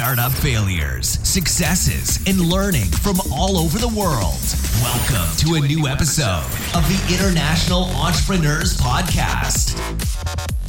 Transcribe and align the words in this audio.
startup 0.00 0.32
failures, 0.32 1.18
successes, 1.28 2.26
and 2.26 2.40
learning 2.40 2.86
from 2.86 3.16
all 3.30 3.58
over 3.58 3.76
the 3.76 3.86
world. 3.88 4.40
Welcome 4.80 5.28
to 5.36 5.56
a 5.56 5.68
new 5.68 5.86
episode 5.86 6.46
of 6.74 6.88
the 6.88 6.98
International 7.12 7.82
Entrepreneurs 7.96 8.78
Podcast. 8.78 9.76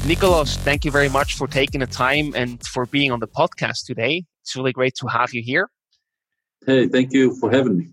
Nicolas, 0.06 0.58
thank 0.58 0.84
you 0.84 0.92
very 0.92 1.08
much 1.08 1.38
for 1.38 1.48
taking 1.48 1.80
the 1.80 1.88
time 1.88 2.34
and 2.36 2.62
for 2.68 2.86
being 2.86 3.10
on 3.10 3.22
the 3.22 3.28
podcast 3.28 3.86
today. 3.86 4.26
It's 4.42 4.58
really 4.58 4.74
great 4.74 4.96
to 4.96 5.08
have 5.08 5.34
you 5.34 5.42
here. 5.42 5.70
Hey, 6.66 6.90
thank 6.90 7.14
you 7.14 7.34
for 7.36 7.50
having 7.50 7.78
me. 7.78 7.88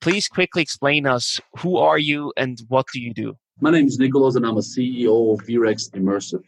Please 0.00 0.26
quickly 0.26 0.60
explain 0.60 1.06
us 1.06 1.40
who 1.60 1.76
are 1.76 1.98
you 1.98 2.32
and 2.36 2.58
what 2.66 2.86
do 2.92 3.00
you 3.00 3.14
do? 3.14 3.36
My 3.60 3.70
name 3.70 3.86
is 3.86 4.00
Nicolas 4.00 4.34
and 4.34 4.44
I'm 4.44 4.56
a 4.56 4.60
CEO 4.60 5.34
of 5.34 5.46
VREX 5.46 5.92
Immersive. 5.92 6.42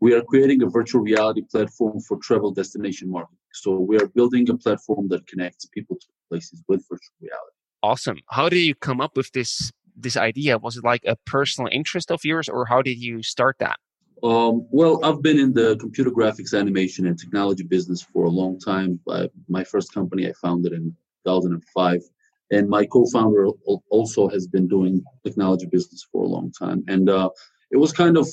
We 0.00 0.14
are 0.14 0.22
creating 0.22 0.62
a 0.62 0.66
virtual 0.66 1.02
reality 1.02 1.42
platform 1.42 2.00
for 2.00 2.16
travel 2.18 2.50
destination 2.52 3.10
marketing. 3.10 3.38
So 3.52 3.78
we 3.78 3.98
are 3.98 4.06
building 4.06 4.48
a 4.48 4.56
platform 4.56 5.08
that 5.08 5.26
connects 5.26 5.66
people 5.66 5.96
to 5.96 6.06
places 6.30 6.62
with 6.68 6.80
virtual 6.88 7.14
reality. 7.20 7.56
Awesome. 7.82 8.18
How 8.30 8.48
did 8.48 8.60
you 8.60 8.74
come 8.74 9.00
up 9.00 9.16
with 9.16 9.30
this 9.32 9.72
this 9.96 10.16
idea? 10.16 10.56
Was 10.58 10.76
it 10.78 10.84
like 10.84 11.02
a 11.06 11.16
personal 11.26 11.68
interest 11.70 12.10
of 12.10 12.24
yours 12.24 12.48
or 12.48 12.64
how 12.64 12.80
did 12.80 12.98
you 12.98 13.22
start 13.22 13.56
that? 13.58 13.78
Um, 14.22 14.66
well, 14.70 15.00
I've 15.04 15.22
been 15.22 15.38
in 15.38 15.54
the 15.54 15.76
computer 15.76 16.10
graphics, 16.10 16.58
animation, 16.58 17.06
and 17.06 17.18
technology 17.18 17.62
business 17.62 18.02
for 18.02 18.24
a 18.24 18.30
long 18.30 18.58
time. 18.58 19.00
I, 19.08 19.28
my 19.48 19.64
first 19.64 19.94
company 19.94 20.28
I 20.28 20.32
founded 20.32 20.72
in 20.72 20.94
2005, 21.26 22.02
and 22.50 22.68
my 22.68 22.84
co-founder 22.84 23.48
also 23.88 24.28
has 24.28 24.46
been 24.46 24.68
doing 24.68 25.02
technology 25.24 25.66
business 25.66 26.06
for 26.12 26.24
a 26.24 26.28
long 26.28 26.52
time. 26.52 26.84
And 26.86 27.08
uh, 27.08 27.30
it 27.70 27.78
was 27.78 27.92
kind 27.92 28.18
of 28.18 28.28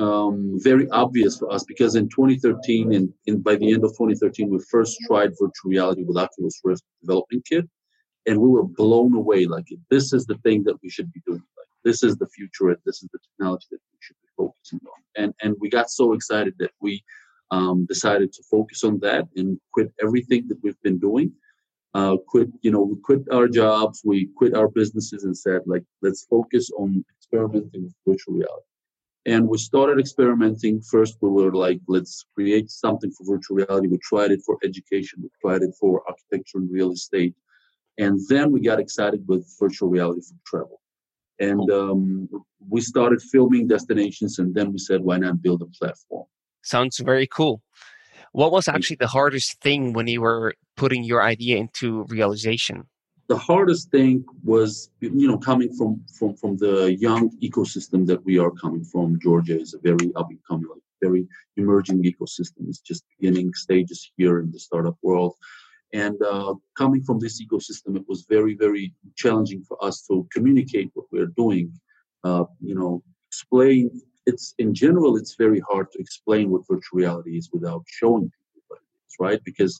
um, 0.00 0.58
very 0.62 0.88
obvious 0.90 1.38
for 1.38 1.52
us 1.52 1.64
because 1.64 1.94
in 1.94 2.08
2013 2.08 2.92
and, 3.26 3.44
by 3.44 3.56
the 3.56 3.72
end 3.72 3.84
of 3.84 3.90
2013 3.92 4.50
we 4.50 4.58
first 4.70 4.98
tried 5.06 5.30
virtual 5.30 5.70
reality 5.70 6.04
with 6.04 6.16
Oculus 6.16 6.60
Rift 6.64 6.82
development 7.00 7.44
kit, 7.48 7.68
and 8.26 8.40
we 8.40 8.48
were 8.48 8.64
blown 8.64 9.14
away. 9.14 9.46
Like 9.46 9.66
this 9.90 10.12
is 10.12 10.26
the 10.26 10.38
thing 10.38 10.64
that 10.64 10.76
we 10.82 10.90
should 10.90 11.12
be 11.12 11.22
doing. 11.26 11.42
Like 11.56 11.68
this 11.84 12.02
is 12.02 12.16
the 12.16 12.28
future, 12.28 12.68
and 12.68 12.78
this 12.84 13.02
is 13.02 13.08
the 13.12 13.18
technology 13.18 13.66
that 13.70 13.80
we 13.92 13.98
should 14.00 14.16
be 14.22 14.28
focusing 14.36 14.80
on. 14.86 15.02
And 15.22 15.34
and 15.42 15.54
we 15.60 15.68
got 15.68 15.90
so 15.90 16.12
excited 16.12 16.54
that 16.58 16.72
we 16.80 17.02
um, 17.50 17.86
decided 17.86 18.32
to 18.32 18.42
focus 18.50 18.84
on 18.84 18.98
that 19.00 19.26
and 19.36 19.58
quit 19.72 19.92
everything 20.02 20.48
that 20.48 20.58
we've 20.62 20.80
been 20.82 20.98
doing. 20.98 21.32
Uh, 21.94 22.16
quit, 22.28 22.48
you 22.60 22.70
know, 22.70 22.82
we 22.82 22.96
quit 23.02 23.22
our 23.32 23.48
jobs, 23.48 24.02
we 24.04 24.28
quit 24.36 24.54
our 24.54 24.68
businesses, 24.68 25.24
and 25.24 25.36
said 25.36 25.62
like, 25.66 25.82
let's 26.02 26.26
focus 26.26 26.70
on 26.78 27.04
experimenting 27.16 27.84
with 27.84 27.94
virtual 28.06 28.34
reality. 28.34 28.67
And 29.28 29.46
we 29.46 29.58
started 29.58 30.00
experimenting. 30.00 30.80
First, 30.80 31.18
we 31.20 31.28
were 31.28 31.52
like, 31.52 31.80
let's 31.86 32.24
create 32.34 32.70
something 32.70 33.10
for 33.10 33.24
virtual 33.34 33.58
reality. 33.58 33.86
We 33.86 33.98
tried 33.98 34.30
it 34.30 34.40
for 34.46 34.56
education, 34.64 35.20
we 35.22 35.28
tried 35.42 35.60
it 35.60 35.74
for 35.78 36.02
architecture 36.08 36.56
and 36.56 36.72
real 36.72 36.92
estate. 36.92 37.34
And 37.98 38.18
then 38.30 38.52
we 38.52 38.62
got 38.62 38.80
excited 38.80 39.28
with 39.28 39.46
virtual 39.60 39.90
reality 39.90 40.22
for 40.22 40.36
travel. 40.46 40.80
And 41.38 41.70
um, 41.70 42.28
we 42.70 42.80
started 42.80 43.20
filming 43.20 43.68
destinations, 43.68 44.38
and 44.38 44.54
then 44.54 44.72
we 44.72 44.78
said, 44.78 45.02
why 45.02 45.18
not 45.18 45.42
build 45.42 45.60
a 45.60 45.66
platform? 45.66 46.26
Sounds 46.62 46.98
very 46.98 47.26
cool. 47.26 47.60
What 48.32 48.50
was 48.50 48.66
actually 48.66 48.96
the 48.96 49.08
hardest 49.08 49.60
thing 49.60 49.92
when 49.92 50.06
you 50.06 50.22
were 50.22 50.54
putting 50.74 51.04
your 51.04 51.22
idea 51.22 51.58
into 51.58 52.04
realization? 52.08 52.86
The 53.28 53.36
hardest 53.36 53.90
thing 53.90 54.24
was 54.42 54.90
you 55.00 55.28
know 55.28 55.38
coming 55.38 55.72
from 55.74 56.00
from 56.18 56.34
from 56.34 56.56
the 56.56 56.96
young 56.98 57.30
ecosystem 57.40 58.06
that 58.06 58.24
we 58.24 58.38
are 58.38 58.50
coming 58.50 58.84
from. 58.84 59.20
Georgia 59.20 59.58
is 59.60 59.74
a 59.74 59.78
very 59.78 60.10
up 60.16 60.28
and 60.30 60.38
coming 60.48 60.68
very 61.00 61.26
emerging 61.56 62.02
ecosystem. 62.02 62.68
It's 62.68 62.80
just 62.80 63.04
beginning 63.18 63.54
stages 63.54 64.10
here 64.16 64.40
in 64.40 64.50
the 64.50 64.58
startup 64.58 64.96
world. 65.02 65.34
And 65.92 66.20
uh, 66.22 66.54
coming 66.76 67.02
from 67.02 67.18
this 67.18 67.40
ecosystem 67.44 67.96
it 67.96 68.04
was 68.08 68.26
very 68.28 68.54
very 68.54 68.94
challenging 69.16 69.62
for 69.62 69.82
us 69.84 70.06
to 70.08 70.26
communicate 70.32 70.90
what 70.94 71.06
we're 71.12 71.34
doing. 71.44 71.72
Uh, 72.24 72.44
you 72.60 72.74
know 72.74 73.02
explain 73.30 73.90
it's 74.26 74.54
in 74.58 74.74
general 74.74 75.16
it's 75.16 75.34
very 75.36 75.60
hard 75.70 75.86
to 75.92 75.98
explain 75.98 76.50
what 76.50 76.66
virtual 76.66 76.98
reality 77.02 77.36
is 77.36 77.50
without 77.52 77.82
showing 77.86 78.24
people 78.24 78.62
what 78.68 78.78
it 78.78 79.06
is 79.08 79.16
right? 79.20 79.40
Because 79.44 79.78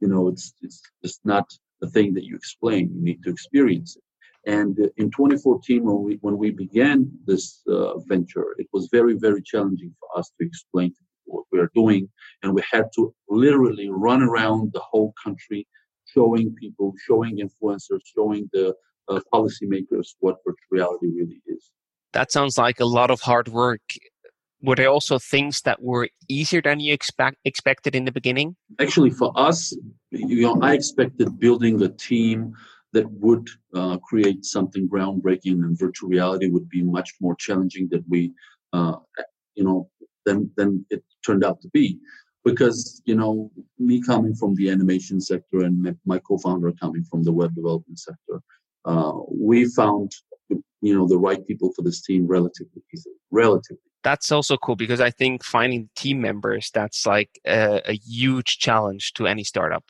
you 0.00 0.08
know 0.08 0.28
it's 0.28 0.54
it's 0.62 0.80
just 1.04 1.20
not 1.24 1.46
the 1.80 1.90
thing 1.90 2.14
that 2.14 2.24
you 2.24 2.36
explain. 2.36 2.90
You 2.94 3.02
need 3.02 3.22
to 3.24 3.30
experience 3.30 3.96
it. 3.96 4.02
And 4.46 4.78
uh, 4.78 4.88
in 4.96 5.10
2014, 5.10 5.84
when 5.84 6.02
we 6.02 6.18
when 6.20 6.38
we 6.38 6.50
began 6.50 7.10
this 7.26 7.62
uh, 7.68 7.98
venture, 8.00 8.54
it 8.58 8.68
was 8.72 8.88
very 8.92 9.14
very 9.14 9.42
challenging 9.42 9.92
for 9.98 10.18
us 10.18 10.30
to 10.38 10.46
explain 10.46 10.94
what 11.24 11.44
we 11.50 11.58
are 11.58 11.70
doing, 11.74 12.08
and 12.42 12.54
we 12.54 12.62
had 12.70 12.84
to 12.94 13.12
literally 13.28 13.88
run 13.90 14.22
around 14.22 14.72
the 14.72 14.80
whole 14.80 15.12
country, 15.22 15.66
showing 16.06 16.54
people, 16.54 16.94
showing 17.04 17.38
influencers, 17.38 18.00
showing 18.14 18.48
the 18.52 18.72
uh, 19.08 19.20
policymakers 19.34 20.14
what 20.20 20.36
virtual 20.44 20.70
reality 20.70 21.08
really 21.08 21.42
is. 21.46 21.72
That 22.12 22.30
sounds 22.30 22.56
like 22.56 22.78
a 22.78 22.84
lot 22.84 23.10
of 23.10 23.20
hard 23.20 23.48
work 23.48 23.82
were 24.62 24.76
there 24.76 24.88
also 24.88 25.18
things 25.18 25.62
that 25.62 25.82
were 25.82 26.08
easier 26.28 26.62
than 26.62 26.80
you 26.80 26.92
expect 26.92 27.36
expected 27.44 27.94
in 27.94 28.04
the 28.04 28.12
beginning? 28.12 28.56
Actually, 28.80 29.10
for 29.10 29.32
us, 29.36 29.76
you 30.10 30.42
know, 30.42 30.58
I 30.62 30.74
expected 30.74 31.38
building 31.38 31.82
a 31.82 31.88
team 31.88 32.54
that 32.92 33.10
would 33.10 33.48
uh, 33.74 33.98
create 33.98 34.44
something 34.44 34.88
groundbreaking 34.88 35.64
and 35.64 35.78
virtual 35.78 36.08
reality 36.08 36.48
would 36.48 36.68
be 36.68 36.82
much 36.82 37.14
more 37.20 37.36
challenging 37.36 37.88
than 37.90 38.04
we, 38.08 38.32
uh, 38.72 38.96
you 39.54 39.64
know, 39.64 39.90
than 40.24 40.50
than 40.56 40.84
it 40.90 41.02
turned 41.24 41.44
out 41.44 41.60
to 41.60 41.68
be. 41.68 41.98
Because 42.44 43.02
you 43.04 43.16
know, 43.16 43.50
me 43.78 44.00
coming 44.00 44.34
from 44.34 44.54
the 44.54 44.70
animation 44.70 45.20
sector 45.20 45.60
and 45.60 45.96
my 46.06 46.18
co-founder 46.20 46.72
coming 46.80 47.04
from 47.04 47.22
the 47.24 47.32
web 47.32 47.54
development 47.54 47.98
sector, 47.98 48.40
uh, 48.84 49.12
we 49.30 49.66
found 49.66 50.12
you 50.80 50.94
know 50.94 51.06
the 51.06 51.18
right 51.18 51.44
people 51.46 51.72
for 51.74 51.82
this 51.82 52.02
team 52.02 52.26
relatively 52.26 52.82
easily. 52.92 53.14
Relatively 53.30 53.78
that's 54.06 54.30
also 54.30 54.56
cool 54.56 54.76
because 54.76 55.00
I 55.00 55.10
think 55.10 55.42
finding 55.42 55.88
team 55.96 56.20
members 56.20 56.70
that's 56.72 57.06
like 57.06 57.40
a, 57.44 57.82
a, 57.90 57.94
huge 57.94 58.58
challenge 58.58 59.14
to 59.14 59.26
any 59.26 59.42
startup. 59.42 59.82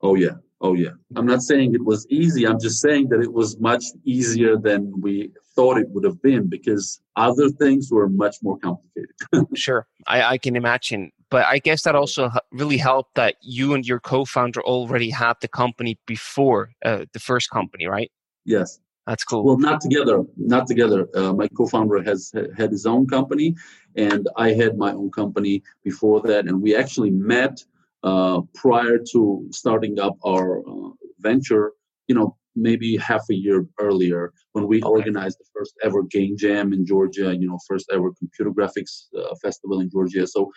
Oh 0.00 0.14
yeah, 0.14 0.36
oh 0.60 0.74
yeah. 0.74 0.90
I'm 1.16 1.26
not 1.26 1.42
saying 1.42 1.74
it 1.74 1.84
was 1.84 2.06
easy. 2.08 2.46
I'm 2.46 2.60
just 2.60 2.80
saying 2.80 3.08
that 3.08 3.20
it 3.20 3.32
was 3.32 3.58
much 3.58 3.84
easier 4.04 4.56
than 4.56 4.92
we 5.00 5.32
thought 5.56 5.76
it 5.78 5.88
would 5.90 6.04
have 6.04 6.22
been 6.22 6.48
because 6.48 7.00
other 7.16 7.48
things 7.48 7.90
were 7.90 8.08
much 8.08 8.36
more 8.44 8.58
complicated. 8.58 9.10
sure, 9.56 9.88
I, 10.06 10.22
I 10.22 10.38
can 10.38 10.54
imagine. 10.54 11.10
But 11.28 11.46
I 11.46 11.58
guess 11.58 11.82
that 11.82 11.96
also 11.96 12.30
really 12.52 12.76
helped 12.76 13.16
that 13.16 13.34
you 13.42 13.74
and 13.74 13.84
your 13.84 13.98
co-founder 13.98 14.60
already 14.62 15.10
had 15.10 15.34
the 15.40 15.48
company 15.48 15.98
before 16.06 16.70
uh, 16.84 17.06
the 17.12 17.18
first 17.18 17.50
company, 17.50 17.88
right? 17.88 18.12
Yes, 18.44 18.78
that's 19.06 19.24
cool. 19.24 19.44
Well, 19.44 19.58
not 19.58 19.80
together. 19.80 20.24
Not 20.36 20.66
together. 20.66 21.08
Uh, 21.14 21.32
my 21.32 21.48
co-founder 21.48 22.02
has 22.02 22.32
had 22.56 22.70
his 22.70 22.86
own 22.86 23.06
company, 23.08 23.56
and 23.96 24.28
I 24.36 24.52
had 24.52 24.76
my 24.76 24.92
own 24.92 25.10
company 25.10 25.62
before 25.82 26.20
that. 26.22 26.46
And 26.46 26.62
we 26.62 26.76
actually 26.76 27.10
met 27.10 27.64
uh, 28.04 28.42
prior 28.54 28.98
to 29.12 29.46
starting 29.50 29.98
up 29.98 30.16
our 30.24 30.60
uh, 30.60 30.90
venture. 31.18 31.72
You 32.06 32.14
know, 32.14 32.36
maybe 32.54 32.96
half 32.96 33.22
a 33.30 33.34
year 33.34 33.66
earlier 33.80 34.32
when 34.52 34.68
we 34.68 34.78
okay. 34.78 34.88
organized 34.88 35.38
the 35.40 35.46
first 35.54 35.74
ever 35.82 36.02
game 36.04 36.36
jam 36.36 36.72
in 36.72 36.86
Georgia. 36.86 37.34
You 37.34 37.48
know, 37.48 37.58
first 37.66 37.90
ever 37.92 38.12
computer 38.12 38.52
graphics 38.52 39.06
uh, 39.18 39.34
festival 39.42 39.80
in 39.80 39.90
Georgia. 39.90 40.26
So, 40.26 40.52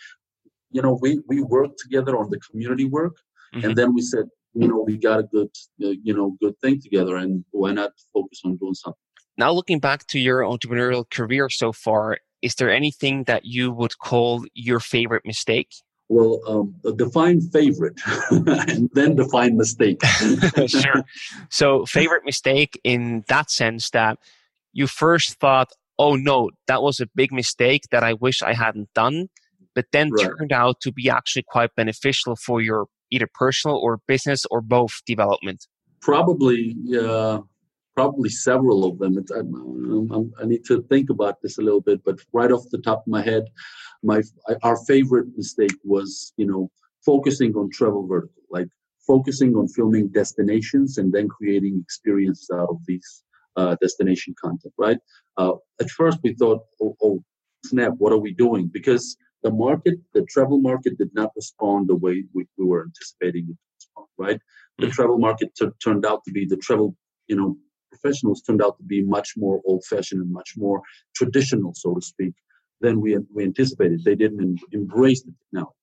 you 0.72 0.82
know, 0.84 1.00
we 1.02 1.20
we 1.28 1.42
worked 1.42 1.80
together 1.80 2.16
on 2.18 2.30
the 2.30 2.40
community 2.40 2.86
work, 2.86 3.16
mm-hmm. 3.56 3.66
and 3.66 3.76
then 3.76 3.94
we 3.96 4.02
said, 4.02 4.26
you 4.56 4.68
know 4.68 4.84
we 4.86 4.98
got 4.98 5.20
a 5.20 5.24
good 5.24 5.50
uh, 5.84 5.94
you 6.04 6.16
know 6.16 6.36
good 6.42 6.58
thing 6.62 6.82
together 6.82 7.16
and 7.16 7.44
why 7.52 7.72
not 7.72 7.92
focus 8.14 8.42
on 8.46 8.58
doing 8.58 8.74
something? 8.74 9.00
Now 9.38 9.52
looking 9.52 9.80
back 9.80 10.08
to 10.08 10.20
your 10.20 10.42
entrepreneurial 10.42 11.10
career 11.10 11.50
so 11.50 11.72
far 11.72 12.18
is 12.42 12.56
there 12.56 12.72
anything 12.72 13.24
that 13.24 13.46
you 13.46 13.72
would 13.72 13.98
call 13.98 14.46
your 14.54 14.80
favorite 14.80 15.24
mistake? 15.26 15.70
Well 16.10 16.40
um, 16.48 16.76
define 16.96 17.42
favorite 17.42 18.00
and 18.30 18.90
then 18.94 19.16
define 19.16 19.58
mistake. 19.58 20.02
Sure. 20.68 21.04
So 21.50 21.86
favorite 21.86 22.24
mistake 22.26 22.80
in 22.84 23.24
that 23.28 23.52
sense 23.52 23.90
that 23.92 24.20
you 24.74 24.88
first 24.88 25.40
thought 25.40 25.70
oh 25.98 26.16
no 26.16 26.52
that 26.68 26.84
was 26.84 27.00
a 27.00 27.08
big 27.16 27.32
mistake 27.32 27.84
that 27.90 28.04
i 28.04 28.14
wish 28.14 28.42
i 28.42 28.54
hadn't 28.54 28.94
done 28.94 29.30
but 29.74 29.86
then 29.92 30.12
right. 30.12 30.26
turned 30.26 30.52
out 30.52 30.80
to 30.82 30.92
be 30.92 31.10
actually 31.10 31.44
quite 31.44 31.76
beneficial 31.76 32.36
for 32.36 32.62
your 32.62 32.86
either 33.12 33.28
personal 33.34 33.78
or 33.78 34.00
business 34.08 34.46
or 34.52 34.62
both 34.62 35.02
development? 35.06 35.68
Probably, 36.02 36.76
uh, 37.00 37.40
probably 37.96 38.30
several 38.30 38.86
of 38.86 39.00
them. 39.00 39.24
I, 39.34 39.40
I, 39.40 40.44
I, 40.44 40.46
need 40.46 40.66
to 40.66 40.84
think 40.84 41.10
about 41.10 41.42
this 41.42 41.58
a 41.58 41.62
little 41.62 41.82
bit, 41.82 42.04
but 42.04 42.20
right 42.34 42.52
off 42.52 42.64
the 42.72 42.80
top 42.80 43.00
of 43.00 43.08
my 43.08 43.22
head, 43.22 43.46
my 44.04 44.22
our 44.64 44.78
favorite 44.86 45.28
mistake 45.36 45.76
was 45.84 46.34
you 46.38 46.46
know 46.46 46.70
focusing 47.06 47.56
on 47.56 47.70
travel 47.72 48.06
vertical, 48.06 48.44
like 48.50 48.68
focusing 49.08 49.56
on 49.56 49.68
filming 49.68 50.10
destinations 50.10 50.98
and 50.98 51.14
then 51.14 51.28
creating 51.28 51.80
experiences 51.82 52.50
out 52.54 52.70
of 52.70 52.78
these 52.88 53.24
uh, 53.56 53.76
destination 53.82 54.36
content. 54.42 54.74
Right. 54.78 54.98
Uh, 55.38 55.54
at 55.82 55.90
first, 55.90 56.20
we 56.24 56.34
thought, 56.34 56.62
oh, 56.82 56.96
oh 57.02 57.24
snap, 57.66 57.94
what 57.98 58.14
are 58.14 58.18
we 58.18 58.34
doing? 58.34 58.70
Because 58.72 59.18
the 59.46 59.52
market, 59.52 60.00
the 60.16 60.24
travel 60.24 60.60
market 60.60 60.98
did 60.98 61.12
not 61.14 61.30
respond 61.36 61.88
the 61.88 61.96
way 61.96 62.24
we, 62.34 62.48
we 62.58 62.66
were 62.66 62.84
anticipating 62.90 63.46
it 63.52 63.54
to 63.54 63.68
respond, 63.80 64.08
right? 64.18 64.40
The 64.80 64.88
mm-hmm. 64.88 64.94
travel 64.94 65.20
market 65.20 65.50
t- 65.56 65.78
turned 65.84 66.04
out 66.04 66.24
to 66.26 66.32
be 66.32 66.46
the 66.48 66.58
travel, 66.58 66.96
you 67.28 67.36
know, 67.36 67.56
professionals 67.92 68.42
turned 68.42 68.64
out 68.64 68.76
to 68.80 68.84
be 68.84 69.04
much 69.04 69.34
more 69.38 69.62
old 69.66 69.84
fashioned 69.86 70.22
and 70.24 70.34
much 70.34 70.54
more 70.58 70.82
traditional, 71.16 71.74
so 71.76 71.94
to 71.94 72.02
speak, 72.02 72.34
than 72.82 73.00
we, 73.00 73.18
we 73.36 73.44
anticipated. 73.44 74.04
They 74.04 74.16
didn't 74.16 74.42
em- 74.42 74.58
embrace 74.72 75.22
the 75.22 75.34
technology. 75.44 75.78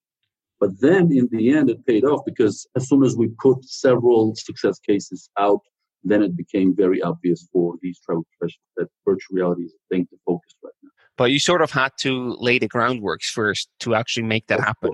But 0.58 0.80
then 0.80 1.12
in 1.12 1.28
the 1.30 1.54
end, 1.56 1.70
it 1.70 1.86
paid 1.86 2.04
off 2.04 2.22
because 2.26 2.66
as 2.76 2.88
soon 2.88 3.04
as 3.04 3.16
we 3.16 3.28
put 3.40 3.64
several 3.64 4.34
success 4.34 4.80
cases 4.80 5.30
out, 5.38 5.60
then 6.02 6.20
it 6.20 6.36
became 6.36 6.74
very 6.74 7.00
obvious 7.00 7.48
for 7.52 7.76
these 7.80 8.00
travel 8.00 8.26
professionals 8.32 8.72
that 8.76 8.88
virtual 9.04 9.36
reality 9.36 9.62
is 9.62 9.74
a 9.74 9.94
thing 9.94 10.04
to 10.10 10.16
focus 10.26 10.52
now. 10.81 10.81
But 11.22 11.30
you 11.30 11.38
sort 11.38 11.62
of 11.62 11.70
had 11.70 11.92
to 11.98 12.34
lay 12.40 12.58
the 12.58 12.66
groundwork 12.66 13.22
first 13.22 13.68
to 13.78 13.94
actually 13.94 14.24
make 14.24 14.48
that 14.48 14.58
happen. 14.58 14.90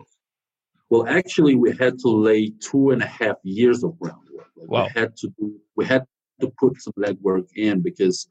Well, 0.91 1.09
actually, 1.09 1.55
we 1.55 1.75
had 1.75 1.99
to 2.01 2.11
lay 2.11 2.53
two 2.61 2.91
and 2.91 3.03
a 3.03 3.07
half 3.07 3.37
years 3.45 3.83
of 3.83 3.99
groundwork. 3.99 4.51
Like 4.55 4.69
wow. 4.69 4.89
We 4.95 5.01
had 5.01 5.17
to 5.17 5.29
do, 5.39 5.59
we 5.77 5.87
had 5.87 6.05
to 6.43 6.53
put 6.61 6.83
some 6.83 6.93
legwork 6.99 7.47
in 7.57 7.81
because, 7.81 8.29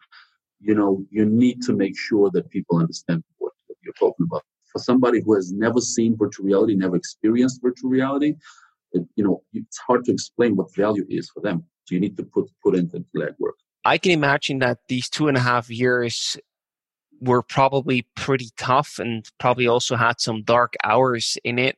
you 0.60 0.76
know, 0.76 1.04
you 1.10 1.26
need 1.26 1.64
to 1.64 1.74
make 1.74 1.98
sure 1.98 2.30
that 2.36 2.52
people 2.52 2.78
understand 2.78 3.24
what, 3.40 3.54
what 3.66 3.80
you're 3.84 3.96
talking 3.96 4.28
about. 4.30 4.44
For 4.72 4.78
somebody 4.78 5.20
who 5.26 5.34
has 5.34 5.52
never 5.52 5.82
seen 5.82 6.16
virtual 6.16 6.46
reality, 6.46 6.76
never 6.76 6.98
experienced 6.98 7.64
virtual 7.64 7.90
reality, 7.90 8.36
it, 8.92 9.08
you 9.16 9.24
know, 9.24 9.42
it's 9.54 9.80
hard 9.80 10.06
to 10.06 10.12
explain 10.12 10.56
what 10.56 10.68
value 10.76 11.08
is 11.10 11.32
for 11.32 11.42
them. 11.42 11.64
So 11.86 11.96
you 11.96 12.00
need 12.00 12.16
to 12.18 12.24
put 12.24 12.46
put 12.64 12.76
in 12.76 12.92
the 12.94 13.04
legwork. 13.20 13.58
I 13.84 13.98
can 13.98 14.12
imagine 14.12 14.60
that 14.60 14.78
these 14.88 15.10
two 15.10 15.30
and 15.30 15.36
a 15.36 15.40
half 15.40 15.68
years 15.72 16.38
were 17.22 17.42
probably 17.42 18.06
pretty 18.16 18.50
tough 18.58 19.00
and 19.00 19.30
probably 19.40 19.68
also 19.68 19.96
had 19.96 20.20
some 20.20 20.44
dark 20.44 20.74
hours 20.84 21.38
in 21.44 21.60
it. 21.60 21.78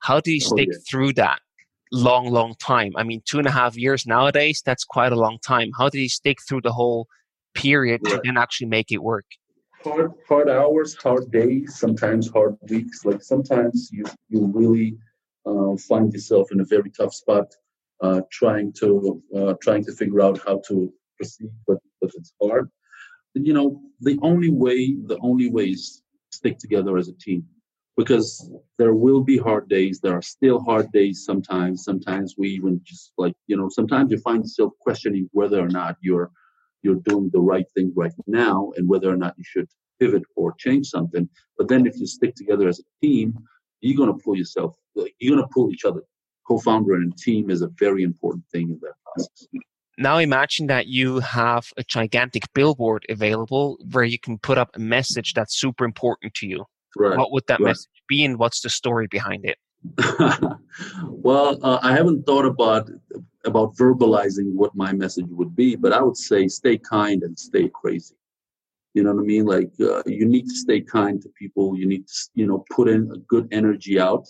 How 0.00 0.20
do 0.20 0.32
you 0.32 0.40
stick 0.40 0.68
oh, 0.70 0.72
yeah. 0.72 0.78
through 0.88 1.12
that 1.14 1.40
long, 1.92 2.30
long 2.30 2.54
time? 2.58 2.92
I 2.96 3.02
mean, 3.02 3.22
two 3.24 3.38
and 3.38 3.46
a 3.46 3.50
half 3.50 3.76
years 3.76 4.06
nowadays, 4.06 4.62
that's 4.64 4.84
quite 4.84 5.12
a 5.12 5.16
long 5.16 5.38
time. 5.44 5.70
How 5.76 5.88
do 5.88 5.98
you 5.98 6.08
stick 6.08 6.38
through 6.46 6.62
the 6.62 6.72
whole 6.72 7.08
period 7.54 8.02
to 8.04 8.20
then 8.24 8.36
actually 8.36 8.68
make 8.68 8.92
it 8.92 9.02
work? 9.02 9.24
Hard, 9.82 10.12
hard 10.28 10.48
hours, 10.48 10.94
hard 10.96 11.30
days, 11.30 11.78
sometimes 11.78 12.28
hard 12.28 12.56
weeks. 12.68 13.04
Like 13.04 13.22
sometimes 13.22 13.88
you, 13.92 14.04
you 14.28 14.50
really 14.54 14.96
uh, 15.46 15.76
find 15.76 16.12
yourself 16.12 16.50
in 16.52 16.60
a 16.60 16.64
very 16.64 16.90
tough 16.90 17.14
spot, 17.14 17.46
uh, 18.00 18.20
trying 18.30 18.72
to 18.74 19.22
uh, 19.34 19.54
trying 19.62 19.84
to 19.84 19.92
figure 19.92 20.20
out 20.20 20.40
how 20.44 20.60
to 20.68 20.92
proceed, 21.16 21.50
but 21.66 21.78
but 22.00 22.10
it's 22.14 22.32
hard 22.42 22.68
you 23.44 23.52
know, 23.52 23.80
the 24.00 24.18
only 24.22 24.50
way, 24.50 24.96
the 25.06 25.18
only 25.20 25.50
way 25.50 25.66
is 25.66 26.02
stick 26.30 26.58
together 26.58 26.96
as 26.96 27.08
a 27.08 27.12
team 27.14 27.44
because 27.96 28.50
there 28.78 28.94
will 28.94 29.22
be 29.22 29.38
hard 29.38 29.68
days. 29.68 30.00
There 30.00 30.14
are 30.14 30.22
still 30.22 30.60
hard 30.60 30.92
days 30.92 31.24
sometimes. 31.24 31.84
Sometimes 31.84 32.34
we 32.36 32.50
even 32.50 32.80
just 32.84 33.12
like, 33.18 33.34
you 33.46 33.56
know, 33.56 33.68
sometimes 33.68 34.12
you 34.12 34.18
find 34.18 34.42
yourself 34.42 34.72
questioning 34.80 35.28
whether 35.32 35.60
or 35.60 35.68
not 35.68 35.96
you're 36.00 36.30
you're 36.82 37.02
doing 37.06 37.30
the 37.32 37.40
right 37.40 37.66
thing 37.74 37.92
right 37.96 38.12
now 38.26 38.70
and 38.76 38.88
whether 38.88 39.10
or 39.10 39.16
not 39.16 39.34
you 39.36 39.44
should 39.44 39.68
pivot 39.98 40.22
or 40.36 40.52
change 40.58 40.86
something. 40.86 41.28
But 41.58 41.68
then 41.68 41.86
if 41.86 41.98
you 41.98 42.06
stick 42.06 42.34
together 42.36 42.68
as 42.68 42.78
a 42.80 43.06
team, 43.06 43.34
you're 43.80 43.96
gonna 43.96 44.18
pull 44.18 44.36
yourself 44.36 44.76
you're 44.94 45.36
gonna 45.36 45.48
pull 45.48 45.72
each 45.72 45.84
other. 45.84 46.02
Co-founder 46.46 46.94
and 46.94 47.16
team 47.16 47.50
is 47.50 47.62
a 47.62 47.70
very 47.78 48.02
important 48.02 48.44
thing 48.52 48.70
in 48.70 48.78
that 48.82 48.94
process 49.04 49.46
now 49.98 50.18
imagine 50.18 50.66
that 50.66 50.86
you 50.86 51.20
have 51.20 51.72
a 51.76 51.82
gigantic 51.82 52.44
billboard 52.54 53.06
available 53.08 53.78
where 53.92 54.04
you 54.04 54.18
can 54.18 54.38
put 54.38 54.58
up 54.58 54.70
a 54.74 54.78
message 54.78 55.34
that's 55.34 55.58
super 55.58 55.84
important 55.84 56.34
to 56.34 56.46
you. 56.46 56.64
Right. 56.96 57.16
What 57.16 57.32
would 57.32 57.44
that 57.48 57.60
right. 57.60 57.68
message 57.68 57.90
be, 58.08 58.24
and 58.24 58.38
what's 58.38 58.60
the 58.60 58.70
story 58.70 59.06
behind 59.06 59.44
it? 59.44 59.58
well, 61.08 61.58
uh, 61.62 61.78
I 61.82 61.92
haven't 61.92 62.24
thought 62.24 62.46
about 62.46 62.90
about 63.44 63.76
verbalizing 63.76 64.52
what 64.54 64.74
my 64.74 64.92
message 64.92 65.26
would 65.28 65.54
be, 65.54 65.76
but 65.76 65.92
I 65.92 66.02
would 66.02 66.16
say 66.16 66.48
stay 66.48 66.78
kind 66.78 67.22
and 67.22 67.38
stay 67.38 67.70
crazy. 67.72 68.16
You 68.94 69.02
know 69.02 69.12
what 69.12 69.22
I 69.22 69.26
mean? 69.26 69.44
Like 69.44 69.70
uh, 69.80 70.02
you 70.06 70.26
need 70.26 70.46
to 70.46 70.54
stay 70.54 70.80
kind 70.80 71.20
to 71.22 71.28
people. 71.38 71.76
You 71.76 71.86
need 71.86 72.06
to 72.06 72.14
you 72.34 72.46
know 72.46 72.64
put 72.70 72.88
in 72.88 73.10
a 73.12 73.18
good 73.18 73.46
energy 73.52 74.00
out 74.00 74.26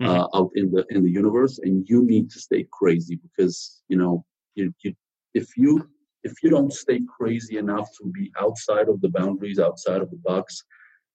uh, 0.00 0.06
mm-hmm. 0.06 0.38
out 0.38 0.50
in 0.54 0.70
the 0.70 0.84
in 0.90 1.02
the 1.02 1.10
universe, 1.10 1.58
and 1.58 1.88
you 1.88 2.04
need 2.04 2.30
to 2.30 2.40
stay 2.40 2.66
crazy 2.72 3.16
because 3.16 3.82
you 3.88 3.96
know 3.96 4.24
you, 4.60 4.74
you 4.82 4.94
if 5.34 5.56
you 5.56 5.88
if 6.22 6.42
you 6.42 6.50
don't 6.50 6.72
stay 6.72 7.00
crazy 7.16 7.56
enough 7.56 7.88
to 7.98 8.06
be 8.10 8.30
outside 8.38 8.88
of 8.88 9.00
the 9.00 9.08
boundaries, 9.08 9.58
outside 9.58 10.02
of 10.02 10.10
the 10.10 10.18
box, 10.18 10.62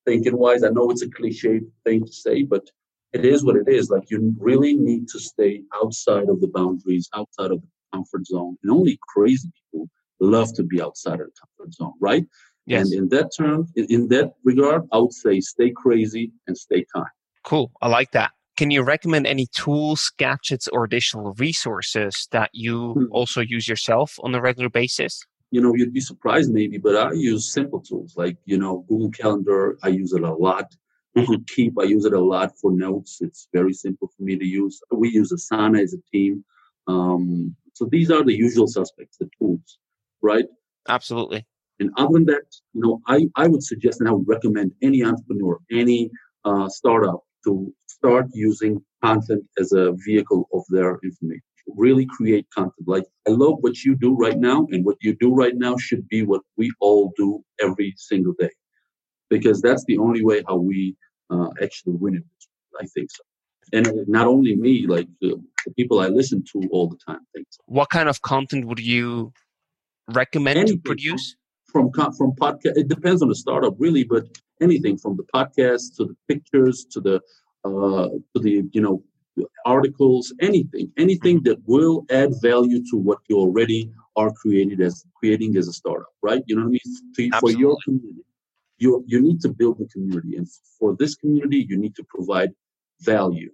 thinking 0.06 0.38
wise, 0.38 0.64
I 0.64 0.70
know 0.70 0.90
it's 0.90 1.04
a 1.04 1.10
cliche 1.10 1.62
thing 1.86 2.06
to 2.06 2.12
say, 2.12 2.44
but 2.44 2.64
it 3.14 3.24
is 3.24 3.46
what 3.46 3.56
it 3.56 3.68
is. 3.68 3.90
Like 3.90 4.10
you 4.10 4.34
really 4.40 4.74
need 4.74 5.08
to 5.10 5.20
stay 5.20 5.62
outside 5.76 6.28
of 6.30 6.42
the 6.42 6.48
boundaries, 6.48 7.10
outside 7.14 7.52
of 7.52 7.62
the 7.62 7.68
comfort 7.94 8.26
zone. 8.26 8.58
And 8.64 8.72
only 8.72 9.00
crazy 9.08 9.52
people 9.72 9.88
love 10.20 10.54
to 10.56 10.64
be 10.64 10.82
outside 10.82 11.22
of 11.22 11.28
the 11.28 11.34
comfort 11.40 11.74
zone, 11.74 11.94
right? 12.02 12.26
Yes. 12.66 12.92
And 12.92 12.94
in 12.94 13.10
that 13.10 13.32
term, 13.38 13.68
in 13.76 14.08
that 14.10 14.34
regard, 14.44 14.88
I 14.92 14.98
would 14.98 15.14
say 15.14 15.40
stay 15.40 15.72
crazy 15.72 16.32
and 16.48 16.58
stay 16.58 16.86
kind. 16.94 17.06
Cool. 17.44 17.72
I 17.82 17.88
like 17.88 18.12
that. 18.12 18.32
Can 18.58 18.72
you 18.72 18.84
recommend 18.84 19.28
any 19.28 19.48
tools, 19.48 20.12
gadgets, 20.18 20.68
or 20.70 20.86
additional 20.86 21.34
resources 21.34 22.28
that 22.32 22.50
you 22.54 22.94
hmm. 22.94 23.06
also 23.12 23.42
use 23.42 23.68
yourself 23.68 24.18
on 24.24 24.34
a 24.34 24.42
regular 24.42 24.70
basis? 24.70 25.22
You 25.52 25.62
know, 25.62 25.74
you'd 25.76 25.94
be 25.94 26.02
surprised 26.02 26.52
maybe, 26.52 26.78
but 26.78 26.96
I 26.96 27.12
use 27.14 27.52
simple 27.52 27.80
tools 27.82 28.16
like, 28.18 28.38
you 28.46 28.58
know, 28.58 28.86
Google 28.90 29.12
Calendar. 29.12 29.78
I 29.84 29.90
use 29.90 30.14
it 30.14 30.24
a 30.24 30.34
lot. 30.34 30.74
Google 31.16 31.36
mm-hmm. 31.36 31.44
Keep, 31.48 31.80
I 31.80 31.84
use 31.84 32.06
it 32.06 32.14
a 32.14 32.20
lot 32.20 32.58
for 32.60 32.72
notes. 32.72 33.20
It's 33.22 33.48
very 33.54 33.74
simple 33.74 34.10
for 34.16 34.24
me 34.24 34.38
to 34.38 34.46
use. 34.46 34.82
We 34.92 35.10
use 35.10 35.32
Asana 35.32 35.82
as 35.82 35.94
a 35.94 36.02
team. 36.12 36.44
Um, 36.88 37.56
so 37.74 37.86
these 37.86 38.12
are 38.12 38.24
the 38.24 38.34
usual 38.34 38.68
suspects, 38.68 39.18
the 39.18 39.30
tools, 39.38 39.80
right? 40.22 40.46
Absolutely. 40.88 41.46
And 41.80 41.90
other 41.98 42.14
than 42.14 42.26
that, 42.26 42.46
you 42.74 42.82
know, 42.82 43.02
I, 43.08 43.28
I 43.36 43.48
would 43.48 43.64
suggest 43.64 44.00
and 44.00 44.10
I 44.10 44.14
would 44.14 44.28
recommend 44.28 44.72
any 44.82 45.04
entrepreneur, 45.04 45.60
any 45.72 46.10
uh, 46.46 46.70
startup 46.70 47.24
to 47.46 47.74
start 47.88 48.28
using 48.34 48.82
content 49.04 49.44
as 49.58 49.72
a 49.72 49.94
vehicle 50.06 50.48
of 50.54 50.64
their 50.70 51.00
information. 51.04 51.42
Really 51.68 52.06
create 52.06 52.46
content. 52.54 52.88
Like, 52.88 53.06
I 53.28 53.32
love 53.32 53.56
what 53.62 53.84
you 53.84 53.96
do 53.96 54.16
right 54.16 54.38
now, 54.38 54.68
and 54.72 54.86
what 54.86 54.98
you 55.02 55.16
do 55.16 55.34
right 55.34 55.56
now 55.56 55.78
should 55.78 56.08
be 56.08 56.22
what 56.24 56.42
we 56.58 56.72
all 56.80 57.14
do 57.18 57.44
every 57.60 57.94
single 57.98 58.34
day. 58.38 58.52
Because 59.30 59.62
that's 59.62 59.84
the 59.86 59.98
only 59.98 60.24
way 60.24 60.44
how 60.48 60.58
we 60.58 60.96
uh, 61.32 61.50
actually 61.62 61.96
win 61.96 62.16
it. 62.18 62.24
I 62.80 62.86
think 62.94 63.10
so. 63.12 63.24
And 63.74 64.08
not 64.08 64.28
only 64.28 64.56
me, 64.56 64.86
like 64.86 65.08
the, 65.22 65.42
the 65.66 65.74
people 65.74 66.00
I 66.00 66.08
listen 66.08 66.44
to 66.54 66.68
all 66.72 66.88
the 66.88 66.98
time 67.08 67.22
think 67.34 67.48
so. 67.50 67.62
What 67.66 67.90
kind 67.90 68.08
of 68.10 68.22
content 68.22 68.66
would 68.66 68.80
you 68.80 69.34
recommend 70.14 70.60
Anything 70.60 70.78
to 70.78 70.84
produce? 70.84 71.36
From, 71.72 71.92
from, 71.92 72.14
from 72.14 72.32
podcast, 72.34 72.78
it 72.78 72.88
depends 72.88 73.22
on 73.22 73.30
the 73.30 73.36
startup 73.36 73.76
really, 73.80 74.04
but 74.04 74.26
anything 74.62 74.98
from 74.98 75.18
the 75.18 75.26
podcast 75.34 75.96
to 75.98 76.06
the 76.06 76.16
pictures 76.28 76.86
to 76.92 77.00
the 77.02 77.22
uh, 77.66 78.10
to 78.34 78.42
the 78.42 78.64
you 78.72 78.82
know 78.82 79.04
articles, 79.66 80.34
anything, 80.42 80.92
anything 80.98 81.44
that 81.44 81.58
will 81.66 82.06
add 82.10 82.32
value 82.42 82.82
to 82.90 82.98
what 82.98 83.20
you 83.28 83.38
already 83.38 83.92
are 84.16 84.32
created 84.32 84.80
as 84.82 85.06
creating 85.16 85.58
as 85.58 85.68
a 85.68 85.74
startup, 85.74 86.14
right? 86.22 86.42
You 86.46 86.56
know 86.56 86.62
what 86.64 86.68
I 86.68 86.72
mean? 86.72 87.32
To, 87.32 87.40
for 87.40 87.52
your 87.52 87.78
community, 87.84 88.24
you 88.78 89.04
you 89.08 89.22
need 89.22 89.42
to 89.42 89.50
build 89.50 89.80
the 89.80 89.88
community, 89.88 90.38
and 90.38 90.48
for 90.80 90.96
this 90.98 91.16
community, 91.16 91.66
you 91.70 91.78
need 91.78 91.96
to 91.96 92.04
provide 92.04 92.52
value. 93.02 93.52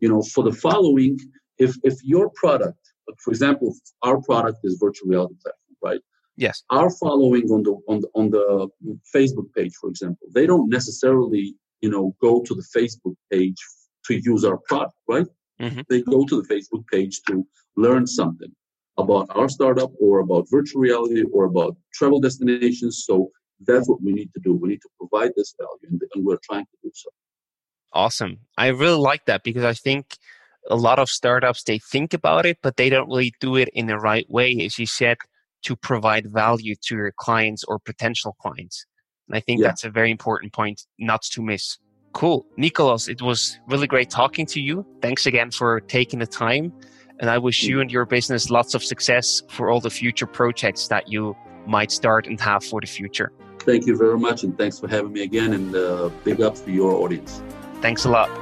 You 0.00 0.08
know, 0.08 0.22
for 0.22 0.44
the 0.44 0.52
following, 0.52 1.18
if 1.58 1.76
if 1.82 2.02
your 2.02 2.30
product, 2.34 2.80
for 3.18 3.30
example, 3.30 3.74
our 4.02 4.20
product 4.20 4.58
is 4.64 4.76
virtual 4.80 5.08
reality 5.08 5.36
platform, 5.42 5.76
right? 5.82 6.00
Yes. 6.36 6.62
Our 6.70 6.90
following 6.90 7.50
on 7.50 7.62
the 7.62 7.76
on 7.88 8.00
the 8.00 8.08
on 8.14 8.30
the 8.30 8.68
Facebook 9.14 9.52
page, 9.54 9.72
for 9.80 9.90
example, 9.90 10.26
they 10.34 10.46
don't 10.46 10.70
necessarily 10.70 11.54
you 11.80 11.90
know 11.90 12.14
go 12.20 12.42
to 12.42 12.54
the 12.54 12.64
Facebook 12.76 13.14
page 13.30 13.56
to 14.06 14.20
use 14.22 14.44
our 14.44 14.58
product, 14.66 14.94
right? 15.08 15.26
Mm-hmm. 15.60 15.82
They 15.88 16.02
go 16.02 16.24
to 16.24 16.42
the 16.42 16.48
Facebook 16.48 16.86
page 16.90 17.20
to 17.28 17.46
learn 17.76 18.06
something 18.06 18.50
about 18.98 19.26
our 19.30 19.48
startup 19.48 19.90
or 20.00 20.20
about 20.20 20.46
virtual 20.50 20.80
reality 20.80 21.22
or 21.32 21.44
about 21.44 21.76
travel 21.94 22.20
destinations. 22.20 23.04
So 23.06 23.30
that's 23.66 23.88
what 23.88 24.02
we 24.02 24.12
need 24.12 24.30
to 24.34 24.40
do. 24.42 24.54
We 24.54 24.70
need 24.70 24.82
to 24.82 24.88
provide 24.98 25.32
this 25.36 25.54
value, 25.58 25.88
and, 25.90 26.00
and 26.14 26.24
we're 26.24 26.38
trying 26.42 26.64
to 26.64 26.76
do 26.82 26.90
so. 26.94 27.10
Awesome. 27.92 28.38
I 28.56 28.68
really 28.68 28.98
like 28.98 29.26
that 29.26 29.44
because 29.44 29.64
I 29.64 29.74
think 29.74 30.16
a 30.70 30.76
lot 30.76 30.98
of 30.98 31.08
startups 31.08 31.64
they 31.64 31.78
think 31.78 32.14
about 32.14 32.46
it, 32.46 32.58
but 32.62 32.76
they 32.76 32.88
don't 32.88 33.08
really 33.08 33.34
do 33.40 33.56
it 33.56 33.68
in 33.74 33.86
the 33.86 33.98
right 33.98 34.28
way. 34.30 34.58
As 34.64 34.78
you 34.78 34.86
said, 34.86 35.18
to 35.62 35.76
provide 35.76 36.32
value 36.32 36.74
to 36.82 36.96
your 36.96 37.12
clients 37.16 37.64
or 37.64 37.78
potential 37.78 38.36
clients. 38.40 38.86
And 39.28 39.36
I 39.36 39.40
think 39.40 39.60
yeah. 39.60 39.68
that's 39.68 39.84
a 39.84 39.90
very 39.90 40.10
important 40.10 40.52
point 40.52 40.82
not 40.98 41.22
to 41.22 41.42
miss. 41.42 41.78
Cool. 42.12 42.44
Nicolas, 42.56 43.08
it 43.08 43.22
was 43.22 43.58
really 43.68 43.86
great 43.86 44.10
talking 44.10 44.44
to 44.46 44.60
you. 44.60 44.84
Thanks 45.00 45.26
again 45.26 45.50
for 45.50 45.80
taking 45.80 46.18
the 46.18 46.26
time. 46.26 46.72
And 47.20 47.30
I 47.30 47.38
wish 47.38 47.62
you 47.62 47.80
and 47.80 47.90
your 47.90 48.04
business 48.04 48.50
lots 48.50 48.74
of 48.74 48.82
success 48.82 49.42
for 49.48 49.70
all 49.70 49.80
the 49.80 49.90
future 49.90 50.26
projects 50.26 50.88
that 50.88 51.10
you 51.10 51.36
might 51.66 51.90
start 51.90 52.26
and 52.26 52.40
have 52.40 52.64
for 52.64 52.80
the 52.80 52.86
future. 52.86 53.32
Thank 53.60 53.86
you 53.86 53.96
very 53.96 54.18
much. 54.18 54.42
And 54.42 54.58
thanks 54.58 54.80
for 54.80 54.88
having 54.88 55.12
me 55.12 55.22
again. 55.22 55.52
And 55.52 55.74
uh, 55.74 56.10
big 56.24 56.40
ups 56.40 56.60
to 56.62 56.72
your 56.72 56.92
audience. 56.92 57.40
Thanks 57.80 58.04
a 58.04 58.10
lot. 58.10 58.41